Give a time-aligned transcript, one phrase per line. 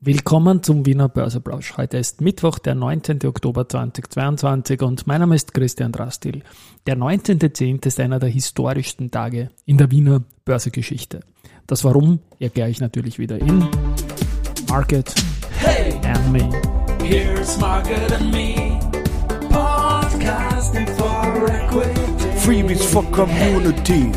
[0.00, 1.76] Willkommen zum Wiener Börseplausch.
[1.76, 3.18] Heute ist Mittwoch, der 19.
[3.26, 6.44] Oktober 2022 und mein Name ist Christian Drastil.
[6.86, 7.84] Der 19.10.
[7.84, 11.18] ist einer der historischsten Tage in der Wiener Börsegeschichte.
[11.66, 13.66] Das Warum erkläre ich natürlich wieder in
[14.68, 15.12] Market
[15.58, 16.48] hey, and Me.
[17.02, 18.78] Here's Market and Me.
[19.50, 22.38] Podcasting for Equity.
[22.38, 24.12] Freebies for Community.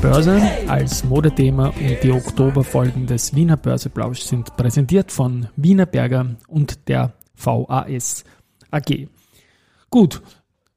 [0.00, 0.40] Börse.
[0.68, 7.14] Als Modethema und die Oktoberfolgen des Wiener Börseplausch sind präsentiert von Wiener Berger und der
[7.34, 8.24] VAS
[8.70, 9.06] AG.
[9.90, 10.20] Gut,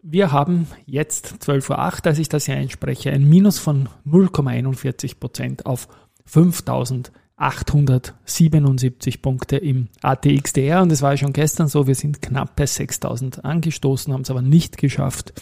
[0.01, 5.89] wir haben jetzt 12.08 Uhr, als ich das hier einspreche, ein Minus von 0,41% auf
[6.31, 13.41] 5.877 Punkte im ATXDR und es war schon gestern so, wir sind knapp bei 6.000
[13.41, 15.33] angestoßen, haben es aber nicht geschafft,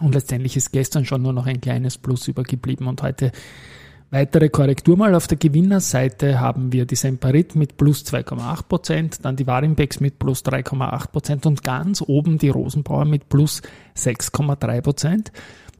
[0.00, 3.32] und letztendlich ist gestern schon nur noch ein kleines Plus übergeblieben und heute
[4.10, 9.36] weitere Korrektur mal auf der Gewinnerseite haben wir die Semperit mit plus 2,8 Prozent, dann
[9.36, 13.62] die Warimbex mit plus 3,8 Prozent und ganz oben die Rosenbauer mit plus
[13.96, 15.32] 6,3 Prozent.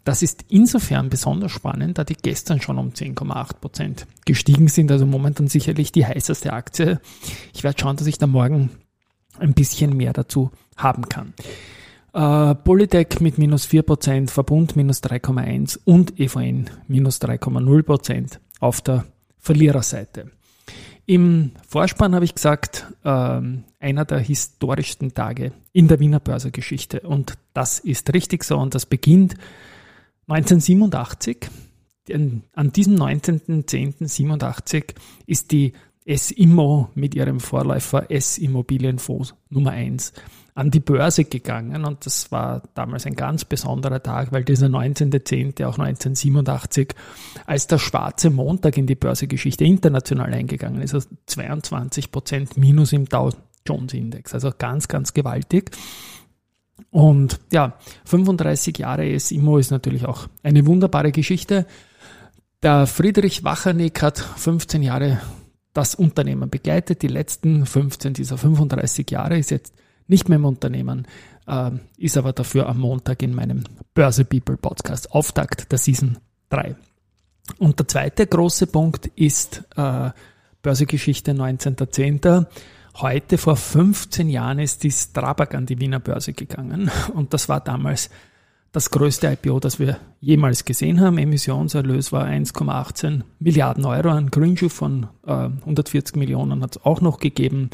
[0.05, 5.07] Das ist insofern besonders spannend, da die gestern schon um 10,8 Prozent gestiegen sind, also
[5.07, 7.01] momentan sicherlich die heißeste Aktie.
[7.55, 8.71] Ich werde schauen, dass ich da morgen
[9.39, 11.35] ein bisschen mehr dazu haben kann.
[12.15, 19.07] Uh, Polytech mit minus 4%, Verbund minus 3,1% und EVN minus 3,0% auf der
[19.39, 20.31] Verliererseite.
[21.07, 23.41] Im Vorspann habe ich gesagt, äh,
[23.81, 27.01] einer der historischsten Tage in der Wiener Börsegeschichte.
[27.01, 29.35] Und das ist richtig so und das beginnt
[30.29, 31.49] 1987.
[32.55, 34.95] An diesem 19.10.87
[35.27, 35.73] ist die
[36.05, 40.13] S-Immo mit ihrem Vorläufer S-Immobilienfonds Nummer 1
[40.55, 45.65] an die Börse gegangen und das war damals ein ganz besonderer Tag, weil dieser 19.10.
[45.65, 46.95] auch 1987
[47.47, 53.07] als der schwarze Montag in die Börsegeschichte international eingegangen ist, also 22 Prozent minus im
[53.09, 53.31] Dow
[53.67, 55.71] Jones Index, also ganz, ganz gewaltig.
[56.91, 61.67] Und ja, 35 Jahre SIMO ist natürlich auch eine wunderbare Geschichte.
[62.63, 65.21] Der Friedrich Wachernick hat 15 Jahre
[65.73, 67.03] das Unternehmen begleitet.
[67.03, 69.75] Die letzten 15 dieser 35 Jahre ist jetzt
[70.07, 71.07] nicht mehr im Unternehmen,
[71.47, 76.19] äh, ist aber dafür am Montag in meinem Börse People Podcast, Auftakt der Season
[76.51, 76.77] 3.
[77.59, 80.11] Und der zweite große Punkt ist äh,
[80.63, 82.47] Börsegeschichte 19.10.
[82.97, 87.61] Heute vor 15 Jahren ist die Strabag an die Wiener Börse gegangen und das war
[87.61, 88.11] damals
[88.73, 91.19] das größte IPO, das wir jemals gesehen haben.
[91.19, 94.11] Emissionserlös war 1,18 Milliarden Euro.
[94.11, 97.69] Ein Greenshoe von äh, 140 Millionen hat es auch noch gegeben.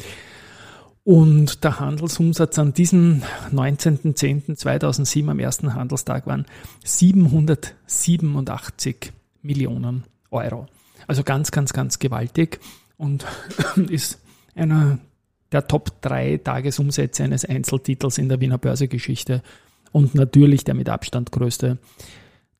[1.05, 3.21] Und der Handelsumsatz an diesem
[3.53, 6.45] 19.10.2007 am ersten Handelstag waren
[6.83, 10.65] 787 Millionen Euro.
[11.07, 12.59] Also ganz, ganz, ganz gewaltig
[12.97, 13.25] und
[13.89, 14.19] ist
[14.53, 14.99] einer
[15.53, 19.41] der Top 3 Tagesumsätze eines Einzeltitels in der Wiener Börsegeschichte
[19.91, 21.77] und natürlich der mit Abstand größte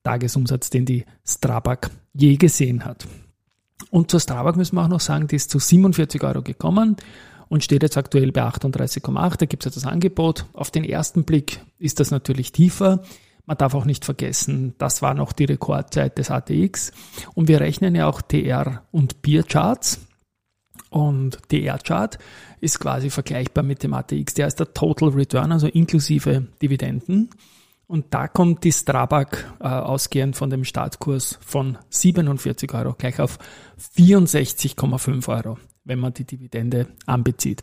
[0.02, 3.06] Tagesumsatz, den die Strabag je gesehen hat.
[3.90, 6.96] Und zur Strabag müssen wir auch noch sagen, die ist zu 47 Euro gekommen
[7.48, 9.36] und steht jetzt aktuell bei 38,8.
[9.38, 10.46] Da gibt es jetzt das Angebot.
[10.52, 13.02] Auf den ersten Blick ist das natürlich tiefer.
[13.46, 16.92] Man darf auch nicht vergessen, das war noch die Rekordzeit des ATX.
[17.34, 20.06] Und wir rechnen ja auch TR und Peer-Charts.
[20.90, 22.18] Und TR-Chart
[22.60, 24.34] ist quasi vergleichbar mit dem ATX.
[24.34, 27.30] Der ist der Total Return, also inklusive Dividenden.
[27.86, 33.38] Und da kommt die Strabag äh, ausgehend von dem Startkurs von 47 Euro gleich auf
[33.96, 37.62] 64,5 Euro wenn man die Dividende anbezieht,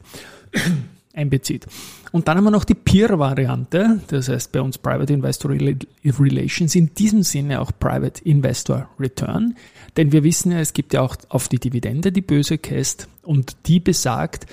[1.17, 1.66] einbezieht.
[2.11, 6.94] Und dann haben wir noch die Peer-Variante, das heißt bei uns Private Investor Relations, in
[6.94, 9.56] diesem Sinne auch Private Investor Return,
[9.97, 13.57] denn wir wissen ja, es gibt ja auch auf die Dividende die böse Käst und
[13.66, 14.45] die besagt,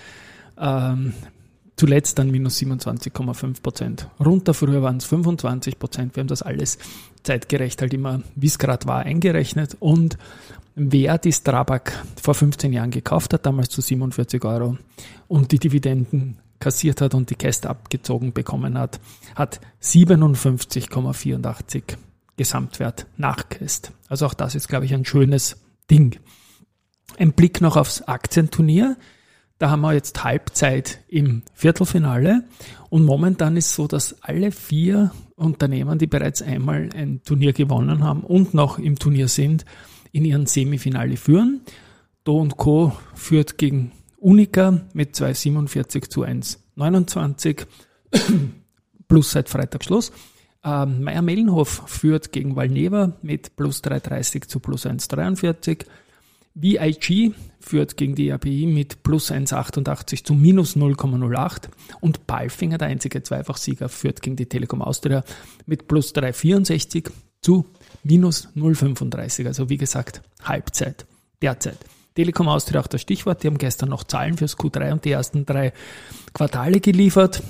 [0.58, 1.12] ähm,
[1.76, 4.08] zuletzt dann minus 27,5 Prozent.
[4.24, 6.16] Runter früher waren es 25 Prozent.
[6.16, 6.78] Wir haben das alles
[7.22, 10.18] zeitgerecht halt immer, wie es gerade war, eingerechnet und
[10.76, 14.76] wer die Strabag vor 15 Jahren gekauft hat, damals zu 47 Euro
[15.28, 18.98] und die Dividenden kassiert hat und die Käste abgezogen bekommen hat,
[19.34, 21.82] hat 57,84
[22.38, 23.92] Gesamtwert nach Käst.
[24.08, 26.18] Also auch das ist, glaube ich, ein schönes Ding.
[27.18, 28.96] Ein Blick noch aufs Aktienturnier.
[29.58, 32.44] Da haben wir jetzt Halbzeit im Viertelfinale
[32.88, 38.22] und momentan ist so, dass alle vier Unternehmen, die bereits einmal ein Turnier gewonnen haben
[38.22, 39.66] und noch im Turnier sind,
[40.12, 41.60] in ihren Semifinale führen.
[42.24, 42.96] Do Co.
[43.14, 43.92] führt gegen
[44.24, 47.66] Unica mit 2,47 zu 1,29
[49.08, 50.12] plus seit Freitag Schluss.
[50.64, 55.84] Ähm, Meier-Mellenhof führt gegen Valneva mit plus 3,30 zu plus 1,43.
[56.54, 61.68] VIG führt gegen die API mit plus 1,88 zu minus 0,08
[62.00, 65.22] und Palfinger, der einzige Zweifachsieger, führt gegen die Telekom Austria
[65.66, 67.10] mit plus 3,64
[67.42, 67.66] zu
[68.04, 69.46] minus 0,35.
[69.46, 71.04] Also wie gesagt, Halbzeit
[71.42, 71.78] derzeit.
[72.14, 73.42] Telekom Austria auch das Stichwort.
[73.42, 75.72] Die haben gestern noch Zahlen fürs Q3 und die ersten drei
[76.32, 77.42] Quartale geliefert.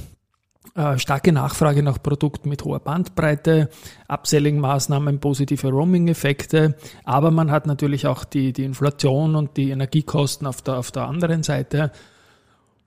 [0.75, 3.69] Äh, starke Nachfrage nach Produkten mit hoher Bandbreite,
[4.09, 6.75] Upselling-Maßnahmen, positive Roaming-Effekte,
[7.05, 11.05] aber man hat natürlich auch die, die Inflation und die Energiekosten auf der, auf der
[11.05, 11.93] anderen Seite.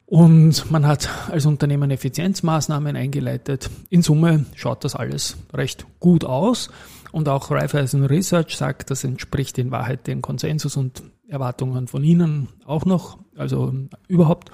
[0.06, 3.70] Und man hat als Unternehmen Effizienzmaßnahmen eingeleitet.
[3.90, 6.70] In Summe schaut das alles recht gut aus.
[7.12, 12.48] Und auch Raiffeisen Research sagt, das entspricht in Wahrheit den Konsensus und Erwartungen von Ihnen
[12.66, 13.74] auch noch, also
[14.08, 14.52] überhaupt.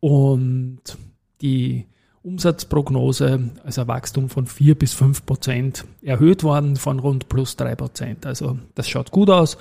[0.00, 0.80] Und
[1.40, 1.86] die
[2.22, 7.76] Umsatzprognose, also ein Wachstum von 4 bis 5 Prozent erhöht worden von rund plus 3
[7.76, 8.26] Prozent.
[8.26, 9.56] Also das schaut gut aus.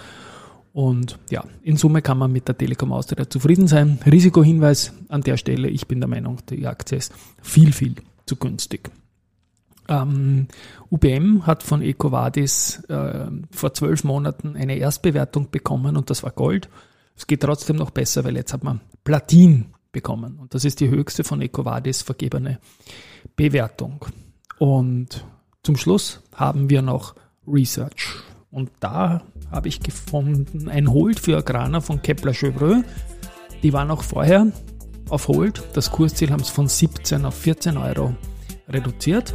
[0.73, 3.99] Und ja, in Summe kann man mit der Telekom Austria zufrieden sein.
[4.05, 7.95] Risikohinweis an der Stelle, ich bin der Meinung, die Aktie ist viel, viel
[8.25, 8.91] zu günstig.
[9.87, 10.47] Ähm,
[10.89, 16.69] UBM hat von EcoVadis äh, vor zwölf Monaten eine Erstbewertung bekommen und das war Gold.
[17.15, 20.37] Es geht trotzdem noch besser, weil jetzt hat man Platin bekommen.
[20.39, 22.59] Und das ist die höchste von EcoVadis vergebene
[23.35, 24.05] Bewertung.
[24.59, 25.25] Und
[25.63, 27.15] zum Schluss haben wir noch
[27.47, 28.15] Research.
[28.51, 29.21] Und da
[29.51, 32.83] habe ich gefunden ein Hold für Agrana von Kepler Chevreux.
[33.63, 34.47] Die war noch vorher
[35.09, 35.63] auf Hold.
[35.73, 38.15] Das Kursziel haben sie von 17 auf 14 Euro
[38.67, 39.33] reduziert.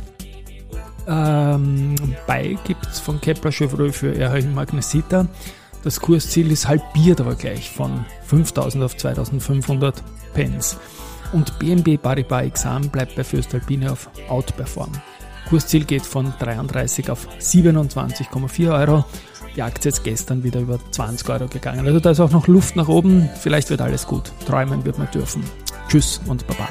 [1.11, 1.97] Ähm,
[2.27, 5.27] bei gibt es von Kepler Chevreux für RH Magnesita.
[5.83, 10.03] Das Kursziel ist halbiert aber gleich von 5000 auf 2500
[10.35, 10.79] Pence.
[11.33, 14.93] Und BNB Paribas Examen bleibt bei Fürstalpine auf Outperform.
[15.49, 19.05] Kursziel geht von 33 auf 27,4 Euro.
[19.57, 21.87] Die Aktie ist gestern wieder über 20 Euro gegangen.
[21.87, 23.29] Also da ist auch noch Luft nach oben.
[23.41, 24.33] Vielleicht wird alles gut.
[24.47, 25.43] Träumen wird man dürfen.
[25.89, 26.69] Tschüss und Baba.